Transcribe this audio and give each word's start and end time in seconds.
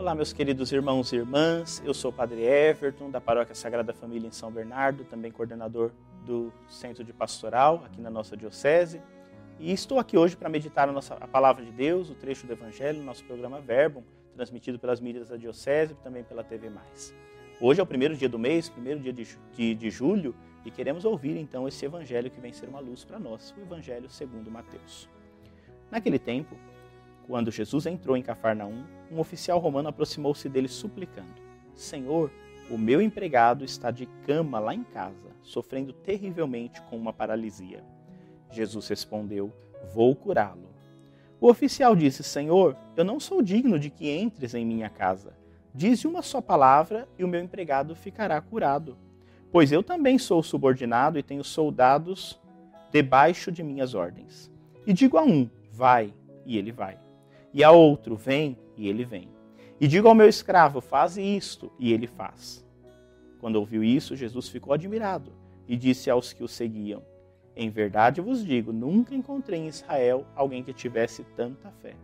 Olá, 0.00 0.14
meus 0.14 0.32
queridos 0.32 0.72
irmãos 0.72 1.12
e 1.12 1.16
irmãs. 1.16 1.82
Eu 1.84 1.92
sou 1.92 2.10
o 2.10 2.14
Padre 2.14 2.40
Everton, 2.42 3.10
da 3.10 3.20
Paróquia 3.20 3.54
Sagrada 3.54 3.92
Família 3.92 4.26
em 4.26 4.32
São 4.32 4.50
Bernardo, 4.50 5.04
também 5.04 5.30
coordenador 5.30 5.90
do 6.24 6.50
Centro 6.70 7.04
de 7.04 7.12
Pastoral 7.12 7.82
aqui 7.84 8.00
na 8.00 8.08
nossa 8.08 8.34
Diocese. 8.34 9.02
E 9.58 9.70
estou 9.70 9.98
aqui 9.98 10.16
hoje 10.16 10.38
para 10.38 10.48
meditar 10.48 10.88
a, 10.88 10.92
nossa, 10.92 11.16
a 11.16 11.28
palavra 11.28 11.62
de 11.62 11.70
Deus, 11.70 12.08
o 12.08 12.14
trecho 12.14 12.46
do 12.46 12.52
Evangelho, 12.54 12.98
no 12.98 13.04
nosso 13.04 13.22
programa 13.26 13.60
Verbo, 13.60 14.02
transmitido 14.34 14.78
pelas 14.78 15.02
mídias 15.02 15.28
da 15.28 15.36
Diocese 15.36 15.92
e 15.92 15.96
também 15.96 16.24
pela 16.24 16.42
TV. 16.42 16.72
Hoje 17.60 17.78
é 17.78 17.82
o 17.82 17.86
primeiro 17.86 18.16
dia 18.16 18.28
do 18.28 18.38
mês, 18.38 18.70
primeiro 18.70 19.00
dia 19.00 19.12
de, 19.12 19.28
de, 19.52 19.74
de 19.74 19.90
julho, 19.90 20.34
e 20.64 20.70
queremos 20.70 21.04
ouvir 21.04 21.36
então 21.36 21.68
esse 21.68 21.84
Evangelho 21.84 22.30
que 22.30 22.40
vem 22.40 22.54
ser 22.54 22.70
uma 22.70 22.80
luz 22.80 23.04
para 23.04 23.18
nós, 23.18 23.54
o 23.54 23.60
Evangelho 23.60 24.08
segundo 24.08 24.50
Mateus. 24.50 25.10
Naquele 25.90 26.18
tempo, 26.18 26.56
quando 27.30 27.52
Jesus 27.52 27.86
entrou 27.86 28.16
em 28.16 28.22
Cafarnaum, 28.22 28.82
um 29.08 29.20
oficial 29.20 29.60
romano 29.60 29.88
aproximou-se 29.88 30.48
dele 30.48 30.66
suplicando: 30.66 31.40
Senhor, 31.76 32.28
o 32.68 32.76
meu 32.76 33.00
empregado 33.00 33.64
está 33.64 33.92
de 33.92 34.06
cama 34.26 34.58
lá 34.58 34.74
em 34.74 34.82
casa, 34.82 35.30
sofrendo 35.40 35.92
terrivelmente 35.92 36.82
com 36.82 36.96
uma 36.96 37.12
paralisia. 37.12 37.84
Jesus 38.50 38.88
respondeu: 38.88 39.52
Vou 39.94 40.16
curá-lo. 40.16 40.70
O 41.40 41.48
oficial 41.48 41.94
disse: 41.94 42.24
Senhor, 42.24 42.76
eu 42.96 43.04
não 43.04 43.20
sou 43.20 43.40
digno 43.40 43.78
de 43.78 43.90
que 43.90 44.10
entres 44.10 44.52
em 44.52 44.66
minha 44.66 44.90
casa. 44.90 45.32
Dize 45.72 46.08
uma 46.08 46.22
só 46.22 46.40
palavra 46.40 47.08
e 47.16 47.22
o 47.22 47.28
meu 47.28 47.40
empregado 47.40 47.94
ficará 47.94 48.40
curado. 48.40 48.98
Pois 49.52 49.70
eu 49.70 49.84
também 49.84 50.18
sou 50.18 50.42
subordinado 50.42 51.16
e 51.16 51.22
tenho 51.22 51.44
soldados 51.44 52.40
debaixo 52.90 53.52
de 53.52 53.62
minhas 53.62 53.94
ordens. 53.94 54.50
E 54.84 54.92
digo 54.92 55.16
a 55.16 55.22
um: 55.22 55.48
Vai, 55.70 56.12
e 56.44 56.58
ele 56.58 56.72
vai 56.72 56.98
e 57.52 57.64
a 57.64 57.70
outro, 57.70 58.16
vem, 58.16 58.56
e 58.76 58.88
ele 58.88 59.04
vem. 59.04 59.28
E 59.80 59.88
digo 59.88 60.08
ao 60.08 60.14
meu 60.14 60.28
escravo, 60.28 60.80
faze 60.80 61.22
isto, 61.22 61.72
e 61.78 61.92
ele 61.92 62.06
faz. 62.06 62.64
Quando 63.40 63.56
ouviu 63.56 63.82
isso, 63.82 64.14
Jesus 64.14 64.48
ficou 64.48 64.74
admirado 64.74 65.32
e 65.66 65.76
disse 65.76 66.10
aos 66.10 66.32
que 66.32 66.44
o 66.44 66.48
seguiam: 66.48 67.02
Em 67.56 67.70
verdade 67.70 68.20
vos 68.20 68.44
digo, 68.44 68.72
nunca 68.72 69.14
encontrei 69.14 69.60
em 69.60 69.68
Israel 69.68 70.26
alguém 70.36 70.62
que 70.62 70.72
tivesse 70.72 71.24
tanta 71.36 71.70
fé. 71.80 71.94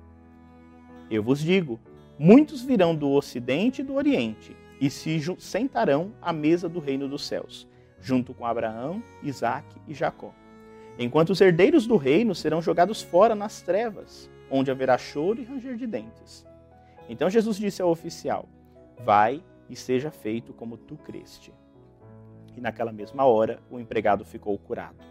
Eu 1.10 1.22
vos 1.22 1.40
digo: 1.40 1.78
muitos 2.18 2.62
virão 2.62 2.94
do 2.94 3.10
ocidente 3.10 3.82
e 3.82 3.84
do 3.84 3.94
oriente 3.94 4.56
e 4.80 4.88
se 4.90 5.20
sentarão 5.38 6.12
à 6.20 6.32
mesa 6.32 6.68
do 6.68 6.80
reino 6.80 7.06
dos 7.08 7.26
céus, 7.26 7.68
junto 8.00 8.34
com 8.34 8.46
Abraão, 8.46 9.02
Isaque 9.22 9.76
e 9.86 9.94
Jacó. 9.94 10.34
Enquanto 10.98 11.30
os 11.30 11.40
herdeiros 11.40 11.86
do 11.86 11.98
reino 11.98 12.34
serão 12.34 12.62
jogados 12.62 13.02
fora 13.02 13.34
nas 13.34 13.60
trevas 13.60 14.30
onde 14.50 14.70
haverá 14.70 14.96
choro 14.96 15.40
e 15.40 15.44
ranger 15.44 15.76
de 15.76 15.86
dentes. 15.86 16.46
Então 17.08 17.30
Jesus 17.30 17.56
disse 17.56 17.82
ao 17.82 17.90
oficial: 17.90 18.48
Vai 19.04 19.42
e 19.68 19.76
seja 19.76 20.10
feito 20.10 20.52
como 20.52 20.76
tu 20.76 20.96
creste. 20.96 21.52
E 22.56 22.60
naquela 22.60 22.92
mesma 22.92 23.24
hora 23.24 23.60
o 23.70 23.78
empregado 23.78 24.24
ficou 24.24 24.56
curado. 24.58 25.04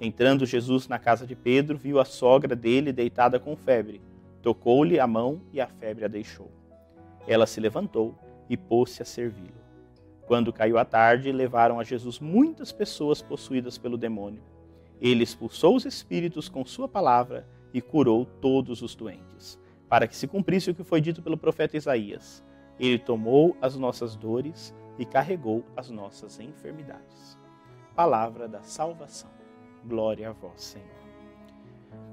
Entrando 0.00 0.46
Jesus 0.46 0.88
na 0.88 0.98
casa 0.98 1.26
de 1.26 1.36
Pedro, 1.36 1.76
viu 1.76 2.00
a 2.00 2.04
sogra 2.04 2.56
dele 2.56 2.92
deitada 2.92 3.38
com 3.38 3.54
febre. 3.54 4.00
Tocou-lhe 4.40 4.98
a 4.98 5.06
mão 5.06 5.42
e 5.52 5.60
a 5.60 5.66
febre 5.66 6.06
a 6.06 6.08
deixou. 6.08 6.50
Ela 7.26 7.46
se 7.46 7.60
levantou 7.60 8.14
e 8.48 8.56
pôs-se 8.56 9.02
a 9.02 9.04
servi-lo. 9.04 9.60
Quando 10.26 10.52
caiu 10.52 10.78
a 10.78 10.84
tarde, 10.84 11.30
levaram 11.30 11.78
a 11.78 11.84
Jesus 11.84 12.18
muitas 12.18 12.72
pessoas 12.72 13.20
possuídas 13.20 13.76
pelo 13.76 13.98
demônio. 13.98 14.42
Ele 15.00 15.22
expulsou 15.22 15.76
os 15.76 15.84
espíritos 15.84 16.48
com 16.48 16.64
sua 16.64 16.88
palavra 16.88 17.46
e 17.72 17.80
curou 17.80 18.24
todos 18.24 18.82
os 18.82 18.94
doentes, 18.94 19.58
para 19.88 20.06
que 20.06 20.16
se 20.16 20.26
cumprisse 20.26 20.70
o 20.70 20.74
que 20.74 20.84
foi 20.84 21.00
dito 21.00 21.22
pelo 21.22 21.36
profeta 21.36 21.76
Isaías. 21.76 22.44
Ele 22.78 22.98
tomou 22.98 23.56
as 23.60 23.76
nossas 23.76 24.16
dores 24.16 24.74
e 24.98 25.04
carregou 25.04 25.64
as 25.76 25.90
nossas 25.90 26.40
enfermidades. 26.40 27.38
Palavra 27.94 28.48
da 28.48 28.62
salvação. 28.62 29.30
Glória 29.84 30.30
a 30.30 30.32
vós, 30.32 30.62
Senhor. 30.62 31.00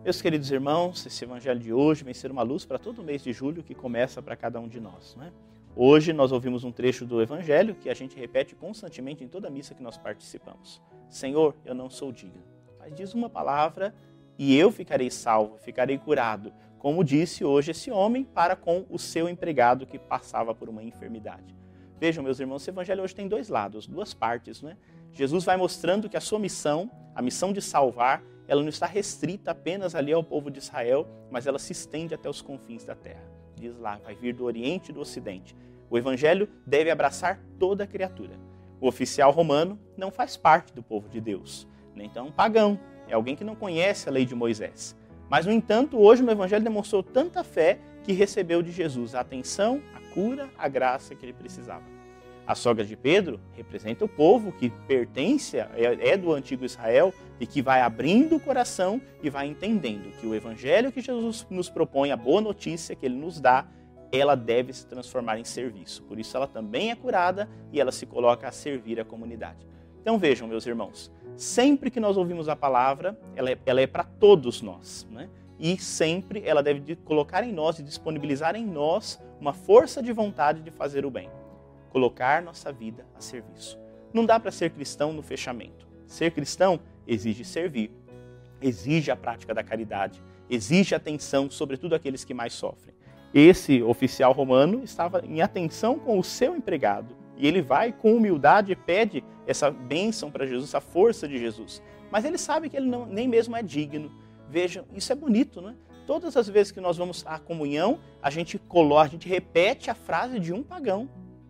Meus 0.03 0.21
queridos 0.21 0.49
irmãos, 0.51 1.05
esse 1.05 1.23
evangelho 1.23 1.59
de 1.59 1.73
hoje 1.73 2.03
vem 2.03 2.13
ser 2.13 2.31
uma 2.31 2.41
luz 2.41 2.65
para 2.65 2.79
todo 2.79 2.99
o 2.99 3.03
mês 3.03 3.23
de 3.23 3.33
julho 3.33 3.63
que 3.63 3.75
começa 3.75 4.21
para 4.21 4.35
cada 4.35 4.59
um 4.59 4.67
de 4.67 4.79
nós. 4.79 5.15
Não 5.17 5.25
é? 5.25 5.31
Hoje 5.75 6.11
nós 6.11 6.31
ouvimos 6.31 6.63
um 6.63 6.71
trecho 6.71 7.05
do 7.05 7.21
evangelho 7.21 7.75
que 7.75 7.89
a 7.89 7.93
gente 7.93 8.17
repete 8.17 8.55
constantemente 8.55 9.23
em 9.23 9.27
toda 9.27 9.49
missa 9.49 9.75
que 9.75 9.83
nós 9.83 9.97
participamos. 9.97 10.81
Senhor, 11.07 11.55
eu 11.63 11.75
não 11.75 11.89
sou 11.89 12.11
digno. 12.11 12.41
Mas 12.79 12.95
diz 12.95 13.13
uma 13.13 13.29
palavra 13.29 13.93
e 14.37 14.55
eu 14.55 14.71
ficarei 14.71 15.09
salvo, 15.09 15.57
ficarei 15.57 15.97
curado, 15.97 16.53
como 16.77 17.03
disse 17.03 17.43
hoje 17.43 17.71
esse 17.71 17.89
homem 17.89 18.23
para 18.23 18.55
com 18.55 18.85
o 18.89 18.99
seu 18.99 19.27
empregado 19.27 19.85
que 19.85 19.97
passava 19.97 20.53
por 20.53 20.69
uma 20.69 20.83
enfermidade. 20.83 21.55
Vejam, 21.99 22.23
meus 22.23 22.39
irmãos, 22.39 22.61
esse 22.61 22.69
evangelho 22.69 23.03
hoje 23.03 23.15
tem 23.15 23.27
dois 23.27 23.49
lados, 23.49 23.87
duas 23.87 24.13
partes, 24.13 24.61
né? 24.61 24.77
Jesus 25.11 25.43
vai 25.43 25.57
mostrando 25.57 26.07
que 26.07 26.15
a 26.15 26.21
sua 26.21 26.37
missão, 26.37 26.91
a 27.15 27.21
missão 27.21 27.51
de 27.51 27.61
salvar, 27.61 28.21
ela 28.47 28.61
não 28.61 28.69
está 28.69 28.85
restrita 28.85 29.51
apenas 29.51 29.95
ali 29.95 30.13
ao 30.13 30.23
povo 30.23 30.51
de 30.51 30.59
Israel, 30.59 31.07
mas 31.31 31.47
ela 31.47 31.57
se 31.57 31.71
estende 31.71 32.13
até 32.13 32.29
os 32.29 32.41
confins 32.41 32.83
da 32.83 32.95
terra. 32.95 33.23
Diz 33.55 33.75
lá, 33.79 33.97
vai 33.97 34.13
vir 34.13 34.35
do 34.35 34.45
Oriente 34.45 34.91
e 34.91 34.93
do 34.93 35.01
Ocidente. 35.01 35.55
O 35.89 35.97
evangelho 35.97 36.47
deve 36.65 36.91
abraçar 36.91 37.39
toda 37.57 37.85
a 37.85 37.87
criatura. 37.87 38.39
O 38.79 38.87
oficial 38.87 39.31
romano 39.31 39.79
não 39.97 40.11
faz 40.11 40.37
parte 40.37 40.71
do 40.73 40.83
povo 40.83 41.09
de 41.09 41.19
Deus, 41.19 41.67
nem 41.95 42.05
então 42.05 42.31
pagão, 42.31 42.79
é 43.07 43.13
alguém 43.13 43.35
que 43.35 43.43
não 43.43 43.55
conhece 43.55 44.07
a 44.07 44.11
lei 44.11 44.25
de 44.25 44.35
Moisés. 44.35 44.95
Mas, 45.29 45.45
no 45.45 45.51
entanto, 45.51 45.99
hoje 45.99 46.23
o 46.23 46.31
Evangelho 46.31 46.63
demonstrou 46.63 47.03
tanta 47.03 47.43
fé 47.43 47.79
que 48.03 48.13
recebeu 48.13 48.61
de 48.61 48.71
Jesus 48.71 49.13
a 49.13 49.19
atenção, 49.19 49.81
a 49.93 50.13
cura, 50.13 50.49
a 50.57 50.67
graça 50.67 51.13
que 51.13 51.25
ele 51.25 51.33
precisava. 51.33 51.83
A 52.47 52.55
sogra 52.55 52.85
de 52.85 52.95
Pedro 52.95 53.41
representa 53.51 54.05
o 54.05 54.07
povo 54.07 54.53
que 54.53 54.69
pertence, 54.87 55.57
é, 55.57 55.67
é 55.75 56.15
do 56.15 56.31
antigo 56.31 56.63
Israel 56.63 57.13
e 57.41 57.45
que 57.45 57.61
vai 57.61 57.81
abrindo 57.81 58.37
o 58.37 58.39
coração 58.39 59.01
e 59.21 59.29
vai 59.29 59.47
entendendo 59.47 60.09
que 60.17 60.25
o 60.25 60.33
Evangelho 60.33 60.89
que 60.89 61.01
Jesus 61.01 61.45
nos 61.49 61.69
propõe, 61.69 62.09
a 62.09 62.15
boa 62.15 62.39
notícia 62.39 62.95
que 62.95 63.05
ele 63.05 63.17
nos 63.17 63.41
dá, 63.41 63.67
ela 64.13 64.35
deve 64.35 64.71
se 64.71 64.85
transformar 64.85 65.37
em 65.37 65.43
serviço. 65.43 66.03
Por 66.03 66.17
isso 66.17 66.37
ela 66.37 66.47
também 66.47 66.91
é 66.91 66.95
curada 66.95 67.49
e 67.73 67.81
ela 67.81 67.91
se 67.91 68.05
coloca 68.05 68.47
a 68.47 68.51
servir 68.51 68.97
a 68.97 69.03
comunidade. 69.03 69.67
Então 70.01 70.17
vejam, 70.17 70.47
meus 70.47 70.65
irmãos, 70.65 71.11
sempre 71.37 71.91
que 71.91 71.99
nós 71.99 72.17
ouvimos 72.17 72.49
a 72.49 72.55
palavra, 72.55 73.17
ela 73.35 73.51
é, 73.51 73.57
ela 73.65 73.79
é 73.79 73.87
para 73.87 74.03
todos 74.03 74.61
nós. 74.61 75.07
Né? 75.09 75.29
E 75.59 75.77
sempre 75.77 76.41
ela 76.45 76.61
deve 76.61 76.95
colocar 76.97 77.43
em 77.43 77.53
nós 77.53 77.79
e 77.79 77.83
disponibilizar 77.83 78.55
em 78.55 78.65
nós 78.65 79.19
uma 79.39 79.53
força 79.53 80.01
de 80.01 80.11
vontade 80.11 80.61
de 80.61 80.71
fazer 80.71 81.05
o 81.05 81.11
bem. 81.11 81.29
Colocar 81.91 82.41
nossa 82.41 82.71
vida 82.71 83.05
a 83.15 83.21
serviço. 83.21 83.79
Não 84.13 84.25
dá 84.25 84.39
para 84.39 84.51
ser 84.51 84.71
cristão 84.71 85.13
no 85.13 85.21
fechamento. 85.21 85.87
Ser 86.07 86.31
cristão 86.31 86.79
exige 87.05 87.43
servir, 87.43 87.91
exige 88.61 89.11
a 89.11 89.15
prática 89.15 89.53
da 89.53 89.63
caridade, 89.63 90.21
exige 90.49 90.95
atenção, 90.95 91.49
sobretudo 91.49 91.95
aqueles 91.95 92.23
que 92.23 92.33
mais 92.33 92.53
sofrem. 92.53 92.95
Esse 93.33 93.83
oficial 93.83 94.31
romano 94.31 94.83
estava 94.83 95.21
em 95.25 95.41
atenção 95.41 95.99
com 95.99 96.17
o 96.17 96.23
seu 96.23 96.55
empregado, 96.55 97.15
e 97.37 97.47
ele 97.47 97.61
vai 97.61 97.91
com 97.91 98.15
humildade 98.15 98.71
e 98.71 98.75
pede 98.75 99.23
essa 99.45 99.69
bênção 99.71 100.31
para 100.31 100.45
Jesus, 100.45 100.69
essa 100.69 100.81
força 100.81 101.27
de 101.27 101.37
Jesus. 101.37 101.81
Mas 102.11 102.25
ele 102.25 102.37
sabe 102.37 102.69
que 102.69 102.77
ele 102.77 102.87
não, 102.87 103.05
nem 103.05 103.27
mesmo 103.27 103.55
é 103.55 103.61
digno. 103.61 104.11
Vejam, 104.49 104.85
isso 104.93 105.11
é 105.11 105.15
bonito, 105.15 105.61
não 105.61 105.69
é? 105.69 105.75
Todas 106.05 106.37
as 106.37 106.47
vezes 106.47 106.71
que 106.71 106.79
nós 106.79 106.97
vamos 106.97 107.25
à 107.27 107.37
comunhão, 107.37 107.99
a 108.21 108.29
gente 108.29 108.57
coloca, 108.57 109.03
a 109.03 109.09
gente 109.09 109.27
repete 109.27 109.89
a 109.89 109.95
frase 109.95 110.39
de 110.39 110.53
um 110.53 110.63
pagão. 110.63 111.09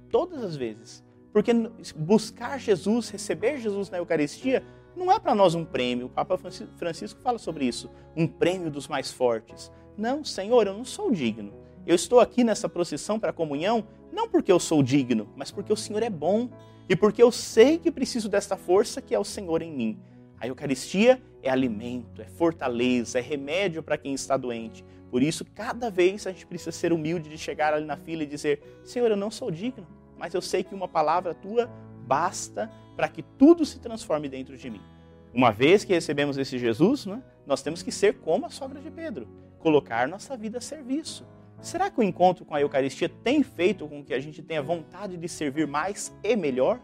Todas 0.09 0.44
as 0.44 0.56
vezes. 0.56 1.06
Porque 1.31 1.53
buscar 1.96 2.60
Jesus, 2.60 3.10
receber 3.10 3.60
Jesus 3.60 3.90
na 3.92 4.00
Eucaristia, 4.00 4.63
não 4.95 5.12
é 5.12 5.19
para 5.19 5.36
nós 5.36 5.54
um 5.54 5.63
prêmio. 5.63 6.07
O 6.07 6.10
Papa 6.10 6.40
Francisco 6.75 7.22
fala 7.22 7.38
sobre 7.38 7.66
isso. 7.66 7.92
Um 8.16 8.28
prêmio 8.28 8.72
dos 8.72 8.88
mais 8.88 9.12
fortes. 9.12 9.72
Não, 9.95 10.24
Senhor, 10.24 10.66
eu 10.66 10.74
não 10.74 10.83
sou 10.83 11.12
digno. 11.12 11.54
Eu 11.88 11.95
estou 11.95 12.19
aqui 12.19 12.44
nessa 12.44 12.68
procissão 12.68 13.18
para 13.18 13.30
a 13.30 13.34
comunhão 13.34 13.88
não 14.12 14.28
porque 14.28 14.51
eu 14.51 14.60
sou 14.60 14.84
digno, 14.84 15.30
mas 15.38 15.51
porque 15.51 15.72
o 15.72 15.78
Senhor 15.78 16.04
é 16.04 16.10
bom 16.10 16.50
e 16.89 16.98
porque 16.98 17.24
eu 17.24 17.31
sei 17.31 17.78
que 17.78 17.89
preciso 17.89 18.28
desta 18.28 18.57
força 18.57 19.01
que 19.01 19.16
é 19.16 19.19
o 19.19 19.24
Senhor 19.24 19.62
em 19.62 19.72
mim. 19.72 19.98
A 20.38 20.45
Eucaristia 20.45 21.22
é 21.42 21.50
alimento, 21.50 22.22
é 22.22 22.25
fortaleza, 22.25 23.19
é 23.19 23.22
remédio 23.22 23.81
para 23.81 23.98
quem 23.98 24.13
está 24.13 24.36
doente. 24.36 24.84
Por 25.10 25.24
isso, 25.24 25.45
cada 25.45 25.89
vez 25.89 26.28
a 26.28 26.31
gente 26.34 26.45
precisa 26.45 26.74
ser 26.74 26.92
humilde 26.92 27.30
de 27.30 27.38
chegar 27.38 27.74
ali 27.74 27.86
na 27.86 27.95
fila 27.95 28.24
e 28.24 28.25
dizer: 28.25 28.81
Senhor, 28.83 29.10
eu 29.10 29.16
não 29.16 29.31
sou 29.31 29.50
digno, 29.50 29.88
mas 30.18 30.33
eu 30.33 30.42
sei 30.42 30.66
que 30.66 30.75
uma 30.75 30.90
palavra 30.90 31.33
tua 31.33 31.68
basta 32.06 32.69
para 32.98 33.07
que 33.07 33.24
tudo 33.24 33.66
se 33.66 33.80
transforme 33.80 34.28
dentro 34.28 34.57
de 34.57 34.69
mim. 34.69 34.81
Uma 35.33 35.51
vez 35.51 35.86
que 35.86 35.94
recebemos 35.94 36.38
esse 36.38 36.60
Jesus, 36.60 37.06
né, 37.06 37.24
nós 37.45 37.62
temos 37.62 37.81
que 37.81 37.94
ser 37.94 38.16
como 38.16 38.45
a 38.45 38.50
sogra 38.50 38.81
de 38.81 38.92
Pedro, 38.92 39.25
colocar 39.60 40.06
nossa 40.06 40.36
vida 40.36 40.57
a 40.57 40.62
serviço. 40.62 41.25
Será 41.62 41.89
que 41.89 42.00
o 42.00 42.04
encontro 42.04 42.45
com 42.45 42.56
a 42.56 42.62
Eucaristia 42.62 43.09
tem 43.09 43.44
feito 43.44 43.88
com 43.88 44.04
que 44.04 44.13
a 44.13 44.19
gente 44.19 44.42
tenha 44.42 44.62
vontade 44.62 45.18
de 45.18 45.27
servir 45.27 45.68
mais 45.68 46.13
e 46.24 46.36
melhor? 46.36 46.80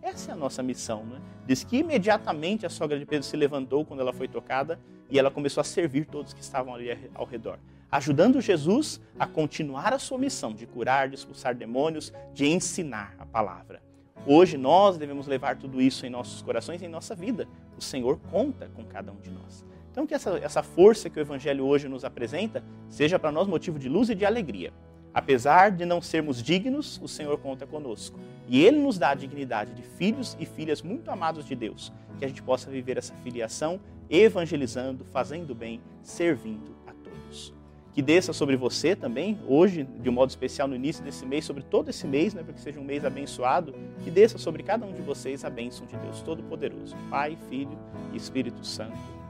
Essa 0.00 0.30
é 0.30 0.34
a 0.34 0.36
nossa 0.36 0.62
missão, 0.62 1.04
né? 1.04 1.20
Diz 1.46 1.64
que 1.64 1.78
imediatamente 1.78 2.64
a 2.64 2.68
sogra 2.68 2.98
de 2.98 3.04
Pedro 3.06 3.24
se 3.24 3.36
levantou 3.36 3.84
quando 3.84 4.00
ela 4.00 4.12
foi 4.12 4.28
tocada 4.28 4.78
e 5.10 5.18
ela 5.18 5.30
começou 5.30 5.60
a 5.60 5.64
servir 5.64 6.06
todos 6.06 6.32
que 6.32 6.40
estavam 6.40 6.74
ali 6.74 7.10
ao 7.14 7.24
redor. 7.24 7.58
ajudando 7.90 8.40
Jesus 8.40 8.98
a 9.18 9.26
continuar 9.26 9.92
a 9.92 9.98
sua 9.98 10.16
missão 10.16 10.54
de 10.54 10.66
curar, 10.66 11.10
de 11.10 11.14
expulsar 11.16 11.54
demônios, 11.54 12.10
de 12.32 12.46
ensinar 12.46 13.14
a 13.18 13.26
palavra. 13.26 13.82
Hoje 14.26 14.56
nós 14.56 14.96
devemos 14.96 15.26
levar 15.26 15.58
tudo 15.58 15.80
isso 15.80 16.06
em 16.06 16.10
nossos 16.10 16.40
corações 16.40 16.80
e 16.80 16.86
em 16.86 16.88
nossa 16.88 17.14
vida. 17.14 17.46
O 17.76 17.82
Senhor 17.82 18.18
conta 18.30 18.70
com 18.74 18.82
cada 18.84 19.12
um 19.12 19.20
de 19.20 19.30
nós. 19.30 19.66
Então, 19.92 20.06
que 20.06 20.14
essa, 20.14 20.38
essa 20.38 20.62
força 20.62 21.10
que 21.10 21.18
o 21.18 21.20
Evangelho 21.20 21.66
hoje 21.66 21.86
nos 21.86 22.02
apresenta 22.02 22.64
seja 22.88 23.18
para 23.18 23.30
nós 23.30 23.46
motivo 23.46 23.78
de 23.78 23.90
luz 23.90 24.08
e 24.08 24.14
de 24.14 24.24
alegria. 24.24 24.72
Apesar 25.12 25.70
de 25.70 25.84
não 25.84 26.00
sermos 26.00 26.42
dignos, 26.42 26.98
o 27.02 27.06
Senhor 27.06 27.36
conta 27.38 27.66
conosco. 27.66 28.18
E 28.48 28.64
Ele 28.64 28.78
nos 28.78 28.96
dá 28.98 29.10
a 29.10 29.14
dignidade 29.14 29.74
de 29.74 29.82
filhos 29.82 30.34
e 30.40 30.46
filhas 30.46 30.80
muito 30.80 31.10
amados 31.10 31.44
de 31.44 31.54
Deus. 31.54 31.92
Que 32.18 32.24
a 32.24 32.28
gente 32.28 32.42
possa 32.42 32.70
viver 32.70 32.96
essa 32.96 33.14
filiação 33.22 33.78
evangelizando, 34.08 35.04
fazendo 35.04 35.54
bem, 35.54 35.78
servindo 36.02 36.74
a 36.86 36.92
todos. 36.94 37.52
Que 37.92 38.00
desça 38.00 38.32
sobre 38.32 38.56
você 38.56 38.96
também, 38.96 39.38
hoje, 39.46 39.84
de 39.84 40.08
um 40.08 40.12
modo 40.12 40.30
especial 40.30 40.66
no 40.66 40.74
início 40.74 41.04
desse 41.04 41.26
mês, 41.26 41.44
sobre 41.44 41.62
todo 41.62 41.90
esse 41.90 42.06
mês, 42.06 42.32
né, 42.32 42.42
para 42.42 42.54
que 42.54 42.60
seja 42.60 42.80
um 42.80 42.84
mês 42.84 43.04
abençoado, 43.04 43.74
que 44.02 44.10
desça 44.10 44.38
sobre 44.38 44.62
cada 44.62 44.86
um 44.86 44.94
de 44.94 45.02
vocês 45.02 45.44
a 45.44 45.50
bênção 45.50 45.86
de 45.86 45.94
Deus 45.98 46.22
Todo-Poderoso, 46.22 46.96
Pai, 47.10 47.36
Filho 47.50 47.78
e 48.14 48.16
Espírito 48.16 48.64
Santo. 48.64 49.21